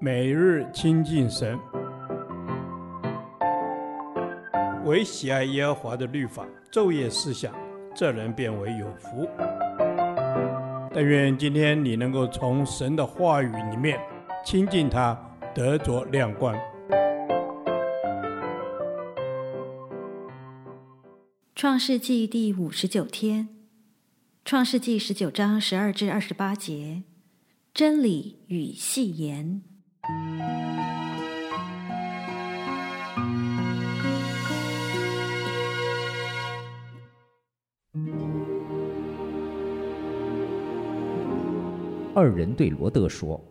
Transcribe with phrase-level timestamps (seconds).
[0.00, 1.58] 每日亲近神，
[4.84, 7.54] 唯喜爱耶和华的律法，昼夜思想，
[7.94, 9.28] 这人便为有福。
[10.92, 13.98] 但愿今天你能够从神的话语里面
[14.44, 15.18] 亲近他，
[15.54, 16.56] 得着亮光。
[21.54, 23.48] 创世纪第五十九天，
[24.44, 27.02] 创世纪十九章十二至二十八节，
[27.74, 29.60] 真理与戏言。
[42.14, 43.44] 二人对罗德说：“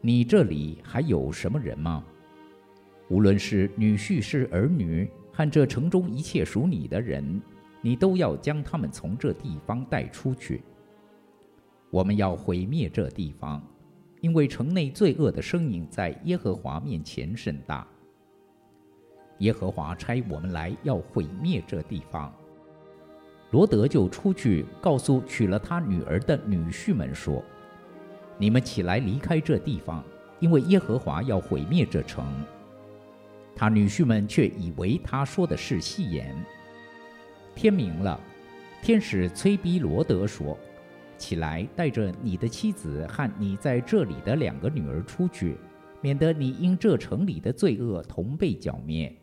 [0.00, 2.04] 你这里还有什么人吗？
[3.08, 7.42] 无论是女婿是儿女。”看这城中一切属你的人，
[7.82, 10.62] 你都要将他们从这地方带出去。
[11.90, 13.60] 我们要毁灭这地方，
[14.20, 17.86] 因为城内罪恶的声音在耶和华面前甚大。
[19.38, 22.32] 耶和华差我们来要毁灭这地方。
[23.50, 27.42] 罗德就出去告诉娶了他女儿的女婿们说
[28.38, 30.04] ：“你们起来离开这地方，
[30.38, 32.24] 因为耶和华要毁灭这城。”
[33.56, 36.36] 他女婿们却以为他说的是戏言。
[37.54, 38.20] 天明了，
[38.80, 40.56] 天使催逼罗德说
[41.20, 45.58] ：“起来，带着你的妻子和你在这里的两个女儿出去，
[46.00, 49.14] 免得你因这城里的罪恶同被剿灭。”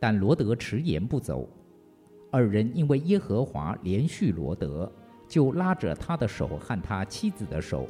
[0.00, 1.48] 但罗德迟延不走。
[2.30, 4.90] 二人因为耶和华怜恤罗德，
[5.28, 7.86] 就拉着他的手和他妻子的手，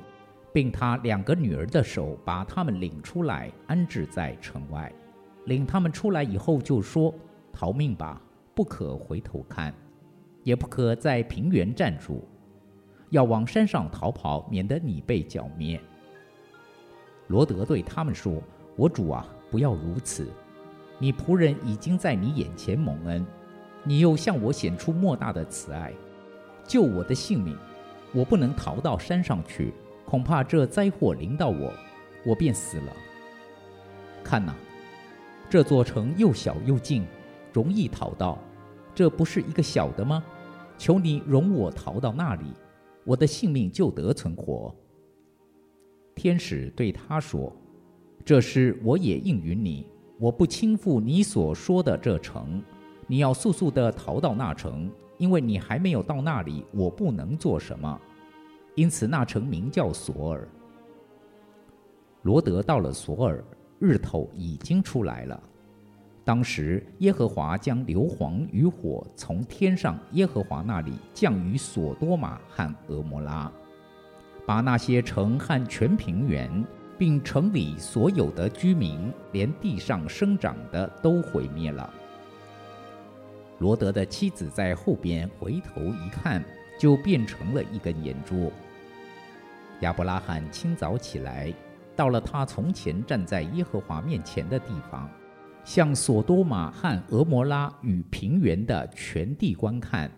[0.52, 4.92] 并他两个女儿的手，把他们领出来，安置在城外。
[5.46, 7.14] 领他们出来以后，就说
[7.52, 8.20] ：“逃命吧，
[8.54, 9.74] 不可回头看，
[10.42, 12.22] 也不可在平原站住，
[13.10, 15.80] 要往山上逃跑，免得你被剿灭。”
[17.28, 18.42] 罗德对他们说
[18.76, 20.28] ：“我主啊，不要如此！
[20.98, 23.26] 你仆人已经在你眼前蒙恩，
[23.82, 25.92] 你又向我显出莫大的慈爱，
[26.66, 27.56] 救我的性命。
[28.12, 29.72] 我不能逃到山上去，
[30.04, 31.72] 恐怕这灾祸临到我，
[32.24, 32.92] 我便死了。
[34.22, 34.54] 看哪！”
[35.50, 37.06] 这座城又小又近，
[37.52, 38.38] 容易逃到，
[38.94, 40.22] 这不是一个小的吗？
[40.76, 42.52] 求你容我逃到那里，
[43.04, 44.74] 我的性命就得存活。
[46.14, 47.52] 天使对他说
[48.24, 49.86] ：“这事我也应允你，
[50.18, 52.62] 我不轻负你所说的这城，
[53.06, 58.00] 你要速速的逃到那城，因为你还没有到那里，我不能做什么。
[58.74, 60.48] 因此那城名叫索尔。
[62.22, 63.44] 罗德到了索尔。”
[63.80, 65.42] 日头已经出来了。
[66.24, 73.52] 当时耶和华将硫磺与火从天上耶和华那里降于所多玛和蛾摩拉，
[74.46, 76.64] 把那些城和全平原，
[76.96, 81.92] 并城里所有的居民，连地上生长的都毁灭了。
[83.58, 86.42] 罗德的妻子在后边回头一看，
[86.78, 88.50] 就变成了一根烟柱。
[89.80, 91.52] 亚伯拉罕清早起来。
[91.96, 95.08] 到了他从前站在耶和华面前的地方，
[95.64, 100.10] 向所多玛和蛾摩拉与平原的全地观看，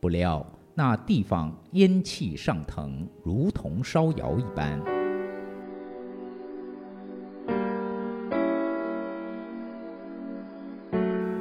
[0.00, 4.78] 不料那地方烟气上腾，如同烧窑一般。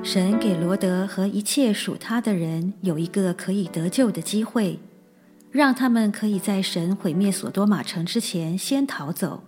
[0.02, 4.80] 神给罗德和一切属他的人有一个可以得救的机会，
[5.52, 9.44] 让他们可以在神毁灭所多玛城之前先逃走。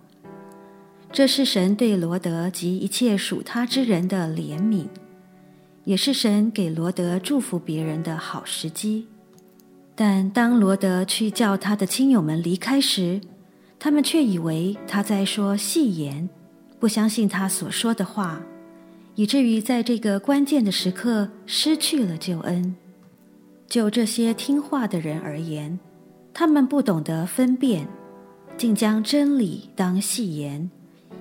[1.10, 4.86] 这是神对罗德及一切属他之人的怜悯，
[5.84, 9.06] 也是神给罗德祝福别人的好时机。
[9.96, 13.20] 但当罗德去叫他的亲友们离开时，
[13.80, 16.28] 他们却以为他在说戏言，
[16.78, 18.40] 不相信他所说的话，
[19.16, 22.76] 以至于在这个关键的时刻失去了救恩。
[23.66, 25.78] 就这些听话的人而言，
[26.32, 27.88] 他们不懂得分辨，
[28.56, 30.70] 竟将真理当戏言。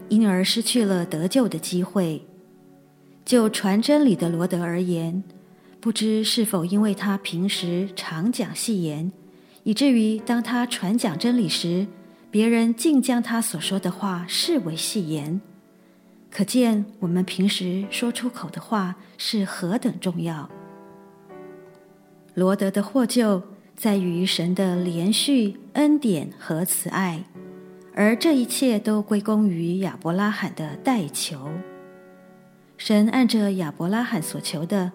[0.09, 2.25] 因而失去了得救的机会。
[3.25, 5.23] 就传真理的罗德而言，
[5.79, 9.11] 不知是否因为他平时常讲戏言，
[9.63, 11.85] 以至于当他传讲真理时，
[12.31, 15.41] 别人竟将他所说的话视为戏言。
[16.29, 20.49] 可见我们平时说出口的话是何等重要。
[22.33, 23.41] 罗德的获救
[23.75, 27.23] 在于神的连续、恩典和慈爱。
[27.99, 31.49] 而这一切都归功于亚伯拉罕的代求。
[32.77, 34.91] 神按着亚伯拉罕所求的，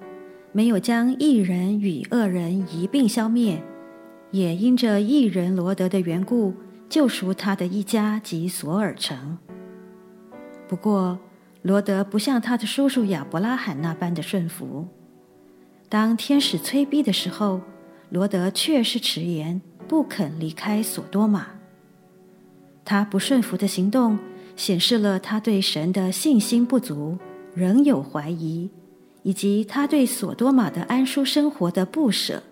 [0.53, 3.61] 没有将义人与恶人一并消灭，
[4.31, 6.55] 也因着义人罗德的缘故，
[6.89, 9.37] 救赎他的一家及索尔城。
[10.69, 11.19] 不过，
[11.63, 14.87] 罗德不像他的叔叔亚伯拉罕那般的顺服。
[15.89, 17.61] 当天使催逼的时候，
[18.11, 21.49] 罗德却是迟延，不肯离开索多玛。
[22.85, 24.19] 他不顺服的行动，
[24.57, 27.19] 显示了他对神的信心不足，
[27.55, 28.71] 仍有怀疑，
[29.23, 32.43] 以及他对索多玛的安舒生活的不舍。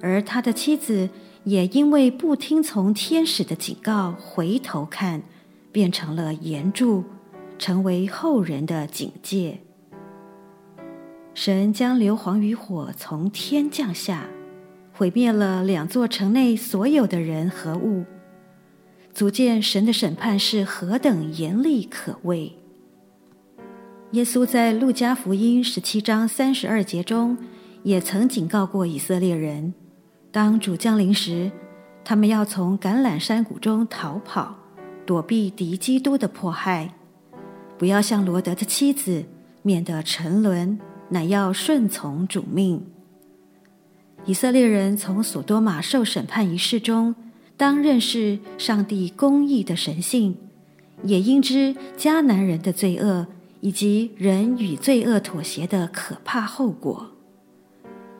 [0.00, 1.08] 而他的妻子
[1.44, 5.22] 也因为不听从天使的警告，回头看，
[5.70, 7.04] 变成了岩柱。
[7.58, 9.60] 成为后人的警戒。
[11.32, 14.26] 神将硫磺与火从天降下，
[14.92, 18.04] 毁灭了两座城内所有的人和物，
[19.14, 22.52] 足见神的审判是何等严厉可畏。
[24.12, 27.36] 耶稣在路加福音十七章三十二节中，
[27.82, 29.74] 也曾警告过以色列人：
[30.30, 31.50] 当主降临时，
[32.04, 34.56] 他们要从橄榄山谷中逃跑，
[35.04, 36.94] 躲避敌基督的迫害。
[37.78, 39.24] 不要像罗德的妻子，
[39.62, 42.84] 免得沉沦，乃要顺从主命。
[44.24, 47.14] 以色列人从索多玛受审判一事中，
[47.56, 50.36] 当认识上帝公义的神性，
[51.04, 53.26] 也应知迦南人的罪恶
[53.60, 57.10] 以及人与罪恶妥协的可怕后果。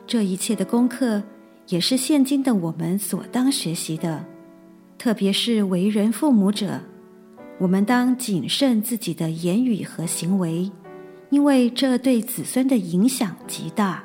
[0.07, 1.23] 这一切的功课，
[1.67, 4.25] 也是现今的我们所当学习的，
[4.97, 6.81] 特别是为人父母者。
[7.59, 10.71] 我们当谨慎自己的言语和行为，
[11.29, 14.03] 因为这对子孙的影响极大。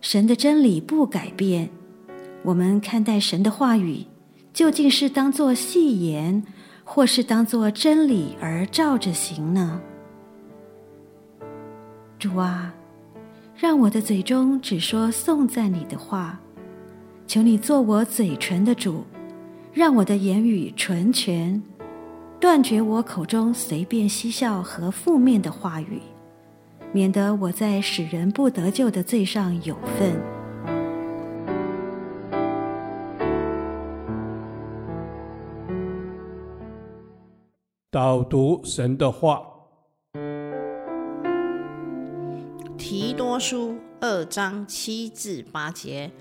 [0.00, 1.68] 神的真理不改变，
[2.42, 4.04] 我们看待神的话语，
[4.52, 6.42] 究竟是当作戏言，
[6.84, 9.80] 或是当作真理而照着行呢？
[12.18, 12.74] 主啊，
[13.54, 16.40] 让我的嘴中只说颂赞你的话，
[17.26, 19.04] 求你做我嘴唇的主，
[19.72, 21.62] 让我的言语纯全。
[22.40, 26.00] 断绝我口中随便嬉笑和负面的话语，
[26.90, 30.18] 免得我在使人不得救的罪上有份。
[37.92, 39.42] 导读神的话，
[42.78, 46.12] 提多书二章七至八节，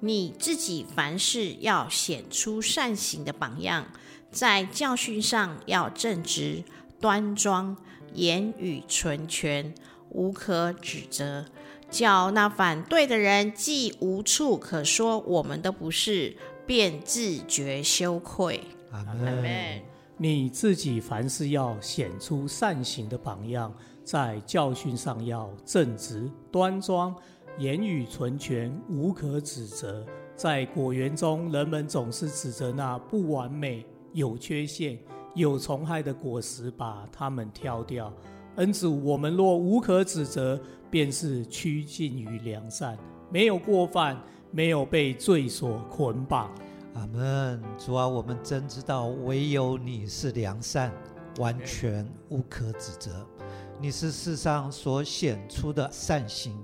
[0.00, 3.86] 你自己凡事要显出善行的榜样。
[4.30, 6.62] 在教训上要正直、
[7.00, 7.74] 端庄，
[8.12, 9.72] 言语纯全，
[10.10, 11.46] 无可指责，
[11.88, 16.36] 叫那反对的人既无处可说我们的不是，
[16.66, 18.62] 便自觉羞愧。
[18.90, 19.93] 阿门。
[20.16, 23.72] 你自己凡事要显出善行的榜样，
[24.04, 27.14] 在教训上要正直、端庄，
[27.58, 30.06] 言语纯全，无可指责。
[30.36, 33.84] 在果园中，人们总是指责那不完美。
[34.12, 34.96] 有缺陷、
[35.34, 38.12] 有虫害的果实，把它们挑掉。
[38.54, 42.96] 恩主，我们若无可指责，便是趋近于良善，
[43.28, 44.16] 没有过犯，
[44.52, 46.48] 没有被罪所捆绑。
[46.94, 47.62] 阿门。
[47.78, 50.92] 主啊，我们真知道，唯有你是良善，
[51.38, 53.26] 完全无可指责。
[53.80, 56.56] 你是世上所显出的善行，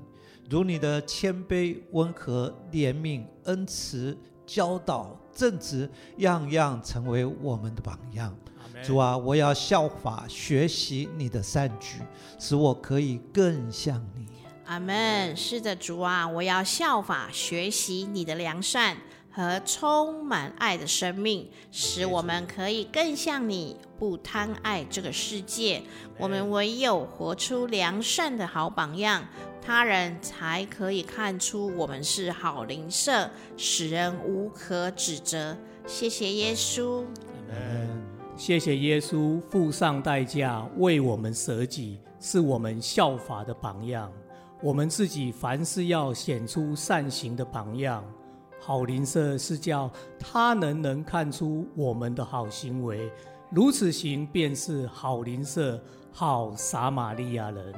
[0.48, 4.16] 如你的谦卑、温和、怜悯、恩慈。
[4.46, 8.36] 教导正直，样样成为我们的榜样。
[8.82, 12.00] 主啊，我要效法学习你的善举，
[12.36, 14.26] 使我可以更像你。
[14.64, 15.36] 阿门。
[15.36, 18.96] 是的，主啊，我要效法学习你的良善
[19.30, 25.82] 和充满爱的生命，使我们可以更像你，不贪爱这个世界。
[26.18, 29.24] 我们唯有活出良善的好榜样。
[29.62, 35.56] 他人才可以看出我们是好邻舍，使人无可指责。
[35.86, 37.04] 谢谢耶稣，
[37.50, 38.02] 嗯，
[38.36, 44.10] 谢谢耶稣付上代价为我们舍己，是我们效法的榜样。
[44.62, 48.02] 我们自己凡事要显出善行的榜样。
[48.60, 53.10] 好邻舍是叫他人能看出我们的好行为，
[53.50, 57.74] 如此行便是好邻舍，好撒玛利亚人。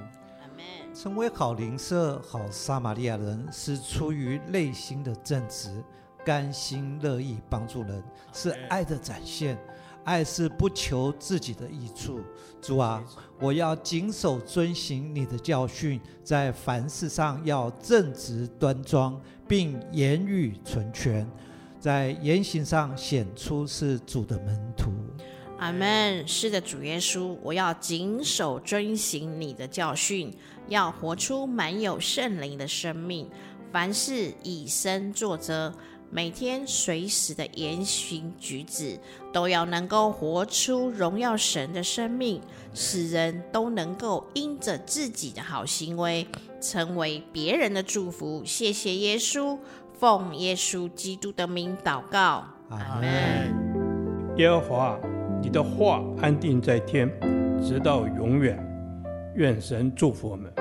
[0.92, 5.82] 成为好邻舍、好撒玛利亚人，是出于内心的正直，
[6.24, 9.56] 甘心乐意帮助人，是爱的展现。
[10.04, 12.20] 爱是不求自己的益处。
[12.60, 13.04] 主啊，
[13.40, 21.28] 我要谨守遵行你的教训，在凡事上要正直端庄，并言语纯全，
[21.80, 24.92] 在言行上显出是主的门徒。
[25.58, 26.26] 阿门。
[26.26, 30.32] 是的，主耶稣，我要谨守遵行你的教训，
[30.68, 33.28] 要活出满有圣灵的生命。
[33.72, 35.72] 凡事以身作则，
[36.14, 39.00] 每天随时的言行举止，
[39.32, 42.38] 都要能够活出荣耀神的生命，
[42.74, 46.26] 使人都能够因着自己的好行为，
[46.60, 48.42] 成为别人的祝福。
[48.44, 49.58] 谢谢耶稣，
[49.98, 54.36] 奉耶稣基督的名祷告，阿门。
[54.36, 55.00] 耶和华，
[55.42, 57.10] 你的话安定在天，
[57.64, 58.62] 直到永远。
[59.36, 60.52] 愿神祝福我们。